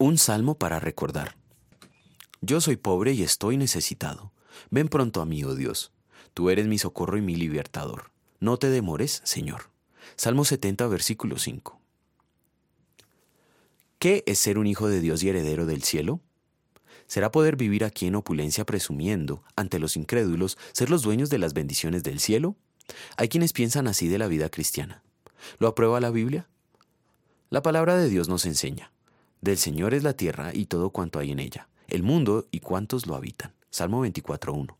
Un 0.00 0.16
salmo 0.16 0.56
para 0.56 0.78
recordar. 0.78 1.36
Yo 2.40 2.60
soy 2.60 2.76
pobre 2.76 3.14
y 3.14 3.24
estoy 3.24 3.56
necesitado. 3.56 4.32
Ven 4.70 4.86
pronto 4.86 5.20
a 5.20 5.26
mí, 5.26 5.42
oh 5.42 5.56
Dios. 5.56 5.90
Tú 6.34 6.50
eres 6.50 6.68
mi 6.68 6.78
socorro 6.78 7.18
y 7.18 7.20
mi 7.20 7.34
libertador. 7.34 8.12
No 8.38 8.58
te 8.58 8.70
demores, 8.70 9.20
Señor. 9.24 9.70
Salmo 10.14 10.44
70, 10.44 10.86
versículo 10.86 11.36
5. 11.36 11.80
¿Qué 13.98 14.22
es 14.28 14.38
ser 14.38 14.58
un 14.58 14.68
hijo 14.68 14.86
de 14.86 15.00
Dios 15.00 15.24
y 15.24 15.30
heredero 15.30 15.66
del 15.66 15.82
cielo? 15.82 16.20
¿Será 17.08 17.32
poder 17.32 17.56
vivir 17.56 17.84
aquí 17.84 18.06
en 18.06 18.14
opulencia 18.14 18.64
presumiendo, 18.64 19.42
ante 19.56 19.80
los 19.80 19.96
incrédulos, 19.96 20.58
ser 20.70 20.90
los 20.90 21.02
dueños 21.02 21.28
de 21.28 21.38
las 21.38 21.54
bendiciones 21.54 22.04
del 22.04 22.20
cielo? 22.20 22.54
Hay 23.16 23.28
quienes 23.28 23.52
piensan 23.52 23.88
así 23.88 24.06
de 24.06 24.18
la 24.18 24.28
vida 24.28 24.48
cristiana. 24.48 25.02
¿Lo 25.58 25.66
aprueba 25.66 25.98
la 25.98 26.10
Biblia? 26.10 26.48
La 27.50 27.62
palabra 27.62 27.96
de 27.96 28.08
Dios 28.08 28.28
nos 28.28 28.46
enseña. 28.46 28.92
Del 29.40 29.58
Señor 29.58 29.94
es 29.94 30.02
la 30.02 30.14
tierra 30.14 30.50
y 30.52 30.66
todo 30.66 30.90
cuanto 30.90 31.18
hay 31.18 31.30
en 31.30 31.38
ella, 31.38 31.68
el 31.88 32.02
mundo 32.02 32.46
y 32.50 32.60
cuantos 32.60 33.06
lo 33.06 33.14
habitan. 33.14 33.54
Salmo 33.70 34.04
24.1. 34.04 34.76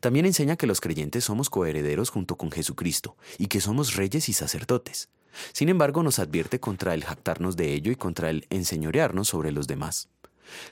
También 0.00 0.26
enseña 0.26 0.56
que 0.56 0.66
los 0.66 0.80
creyentes 0.80 1.24
somos 1.24 1.50
coherederos 1.50 2.10
junto 2.10 2.36
con 2.36 2.50
Jesucristo 2.50 3.16
y 3.38 3.46
que 3.46 3.60
somos 3.60 3.94
reyes 3.94 4.28
y 4.28 4.32
sacerdotes. 4.32 5.08
Sin 5.52 5.68
embargo, 5.68 6.02
nos 6.02 6.18
advierte 6.18 6.60
contra 6.60 6.94
el 6.94 7.04
jactarnos 7.04 7.56
de 7.56 7.72
ello 7.72 7.90
y 7.92 7.96
contra 7.96 8.28
el 8.30 8.46
enseñorearnos 8.50 9.28
sobre 9.28 9.52
los 9.52 9.66
demás. 9.66 10.08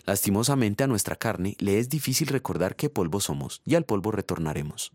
Lastimosamente 0.04 0.84
a 0.84 0.86
nuestra 0.86 1.16
carne 1.16 1.56
le 1.58 1.78
es 1.78 1.88
difícil 1.88 2.28
recordar 2.28 2.76
qué 2.76 2.90
polvo 2.90 3.20
somos 3.20 3.62
y 3.64 3.76
al 3.76 3.84
polvo 3.84 4.10
retornaremos. 4.10 4.92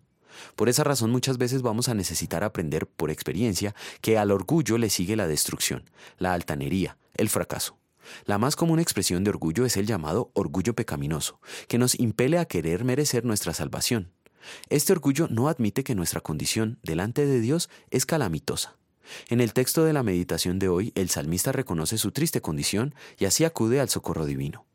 Por 0.56 0.70
esa 0.70 0.84
razón 0.84 1.12
muchas 1.12 1.38
veces 1.38 1.62
vamos 1.62 1.88
a 1.88 1.94
necesitar 1.94 2.44
aprender 2.44 2.88
por 2.88 3.10
experiencia 3.10 3.74
que 4.02 4.18
al 4.18 4.32
orgullo 4.32 4.78
le 4.78 4.90
sigue 4.90 5.16
la 5.16 5.28
destrucción, 5.28 5.90
la 6.18 6.34
altanería, 6.34 6.98
el 7.16 7.30
fracaso. 7.30 7.78
La 8.26 8.38
más 8.38 8.56
común 8.56 8.80
expresión 8.80 9.24
de 9.24 9.30
orgullo 9.30 9.66
es 9.66 9.78
el 9.78 9.86
llamado 9.86 10.32
orgullo 10.34 10.74
pecaminoso, 10.74 11.40
que 11.68 11.78
nos 11.78 12.00
impele 12.00 12.38
a 12.38 12.46
querer 12.46 12.84
merecer 12.84 13.26
nuestra 13.26 13.54
salvación. 13.54 14.12
Este 14.70 14.94
orgullo 14.94 15.28
no 15.30 15.48
admite 15.48 15.84
que 15.84 15.96
nuestra 15.96 16.22
condición 16.22 16.80
delante 16.84 17.26
de 17.26 17.40
Dios 17.40 17.70
es 17.90 18.06
calamitosa. 18.06 18.76
En 19.30 19.42
el 19.42 19.54
texto 19.54 19.84
de 19.84 19.94
la 19.94 20.04
meditación 20.04 20.60
de 20.60 20.70
hoy, 20.70 20.92
el 20.96 21.10
salmista 21.10 21.52
reconoce 21.52 21.98
su 21.98 22.12
triste 22.12 22.42
condición 22.42 22.96
y 23.18 23.26
así 23.26 23.44
acude 23.44 23.80
al 23.80 23.90
socorro 23.90 24.26
divino. 24.26 24.66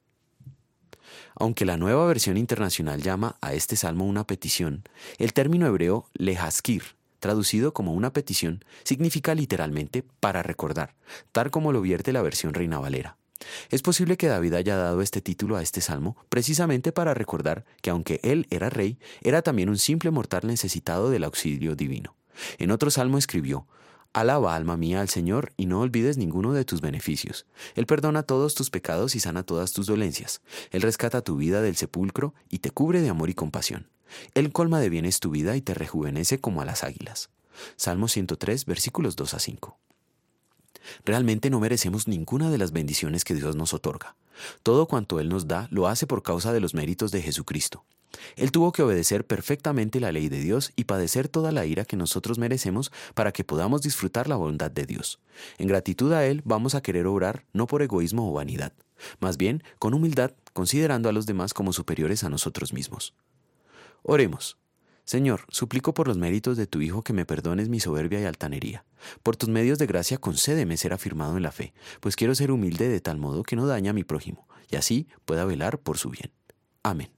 Aunque 1.34 1.64
la 1.64 1.76
nueva 1.76 2.06
versión 2.06 2.36
internacional 2.36 3.02
llama 3.02 3.36
a 3.40 3.54
este 3.54 3.76
salmo 3.76 4.06
una 4.06 4.26
petición, 4.26 4.84
el 5.18 5.32
término 5.32 5.66
hebreo 5.66 6.06
lehaskir, 6.14 6.82
traducido 7.18 7.72
como 7.72 7.92
una 7.92 8.12
petición, 8.12 8.64
significa 8.84 9.34
literalmente 9.34 10.02
para 10.20 10.42
recordar, 10.42 10.94
tal 11.32 11.50
como 11.50 11.72
lo 11.72 11.80
vierte 11.80 12.12
la 12.12 12.22
versión 12.22 12.54
Reina 12.54 12.78
Valera. 12.78 13.16
Es 13.70 13.82
posible 13.82 14.16
que 14.16 14.28
David 14.28 14.54
haya 14.54 14.76
dado 14.76 15.00
este 15.02 15.20
título 15.20 15.56
a 15.56 15.62
este 15.62 15.80
salmo 15.80 16.16
precisamente 16.28 16.92
para 16.92 17.14
recordar 17.14 17.64
que 17.82 17.90
aunque 17.90 18.20
él 18.22 18.46
era 18.50 18.70
rey, 18.70 18.98
era 19.22 19.42
también 19.42 19.68
un 19.68 19.78
simple 19.78 20.10
mortal 20.10 20.46
necesitado 20.46 21.10
del 21.10 21.24
auxilio 21.24 21.74
divino. 21.76 22.14
En 22.58 22.70
otro 22.70 22.90
salmo 22.90 23.18
escribió, 23.18 23.66
Alaba, 24.12 24.56
alma 24.56 24.76
mía, 24.76 25.00
al 25.00 25.08
Señor, 25.08 25.52
y 25.56 25.66
no 25.66 25.80
olvides 25.80 26.16
ninguno 26.16 26.52
de 26.52 26.64
tus 26.64 26.80
beneficios. 26.80 27.46
Él 27.76 27.86
perdona 27.86 28.24
todos 28.24 28.56
tus 28.56 28.68
pecados 28.68 29.14
y 29.14 29.20
sana 29.20 29.44
todas 29.44 29.72
tus 29.72 29.86
dolencias. 29.86 30.42
Él 30.72 30.82
rescata 30.82 31.22
tu 31.22 31.36
vida 31.36 31.62
del 31.62 31.76
sepulcro 31.76 32.34
y 32.48 32.58
te 32.58 32.70
cubre 32.70 33.02
de 33.02 33.08
amor 33.08 33.30
y 33.30 33.34
compasión. 33.34 33.88
Él 34.34 34.52
colma 34.52 34.80
de 34.80 34.88
bienes 34.88 35.20
tu 35.20 35.30
vida 35.30 35.56
y 35.56 35.60
te 35.60 35.74
rejuvenece 35.74 36.40
como 36.40 36.60
a 36.60 36.64
las 36.64 36.82
águilas. 36.82 37.30
Salmo 37.76 38.08
103, 38.08 38.64
versículos 38.64 39.14
2 39.14 39.34
a 39.34 39.38
5. 39.38 39.78
Realmente 41.04 41.50
no 41.50 41.60
merecemos 41.60 42.08
ninguna 42.08 42.50
de 42.50 42.58
las 42.58 42.72
bendiciones 42.72 43.24
que 43.24 43.34
Dios 43.34 43.56
nos 43.56 43.74
otorga. 43.74 44.16
Todo 44.62 44.86
cuanto 44.86 45.20
Él 45.20 45.28
nos 45.28 45.46
da 45.46 45.68
lo 45.70 45.88
hace 45.88 46.06
por 46.06 46.22
causa 46.22 46.52
de 46.52 46.60
los 46.60 46.74
méritos 46.74 47.10
de 47.10 47.22
Jesucristo. 47.22 47.84
Él 48.36 48.50
tuvo 48.50 48.72
que 48.72 48.82
obedecer 48.82 49.24
perfectamente 49.24 50.00
la 50.00 50.12
ley 50.12 50.28
de 50.28 50.40
Dios 50.40 50.72
y 50.76 50.84
padecer 50.84 51.28
toda 51.28 51.52
la 51.52 51.66
ira 51.66 51.84
que 51.84 51.96
nosotros 51.96 52.38
merecemos 52.38 52.90
para 53.14 53.32
que 53.32 53.44
podamos 53.44 53.82
disfrutar 53.82 54.28
la 54.28 54.36
bondad 54.36 54.70
de 54.70 54.86
Dios. 54.86 55.20
En 55.58 55.68
gratitud 55.68 56.12
a 56.12 56.26
Él 56.26 56.42
vamos 56.44 56.74
a 56.74 56.80
querer 56.80 57.06
obrar 57.06 57.44
no 57.52 57.66
por 57.66 57.82
egoísmo 57.82 58.28
o 58.28 58.32
vanidad, 58.32 58.72
más 59.20 59.36
bien 59.36 59.62
con 59.78 59.94
humildad, 59.94 60.32
considerando 60.52 61.08
a 61.08 61.12
los 61.12 61.26
demás 61.26 61.54
como 61.54 61.72
superiores 61.72 62.24
a 62.24 62.30
nosotros 62.30 62.72
mismos. 62.72 63.14
Oremos. 64.02 64.59
Señor, 65.10 65.40
suplico 65.48 65.92
por 65.92 66.06
los 66.06 66.18
méritos 66.18 66.56
de 66.56 66.68
tu 66.68 66.80
Hijo 66.82 67.02
que 67.02 67.12
me 67.12 67.26
perdones 67.26 67.68
mi 67.68 67.80
soberbia 67.80 68.20
y 68.20 68.26
altanería. 68.26 68.84
Por 69.24 69.34
tus 69.34 69.48
medios 69.48 69.76
de 69.76 69.88
gracia 69.88 70.18
concédeme 70.18 70.76
ser 70.76 70.92
afirmado 70.92 71.36
en 71.36 71.42
la 71.42 71.50
fe, 71.50 71.74
pues 71.98 72.14
quiero 72.14 72.32
ser 72.36 72.52
humilde 72.52 72.88
de 72.88 73.00
tal 73.00 73.18
modo 73.18 73.42
que 73.42 73.56
no 73.56 73.66
daña 73.66 73.90
a 73.90 73.92
mi 73.92 74.04
prójimo, 74.04 74.46
y 74.70 74.76
así 74.76 75.08
pueda 75.24 75.44
velar 75.44 75.80
por 75.80 75.98
su 75.98 76.10
bien. 76.10 76.30
Amén. 76.84 77.10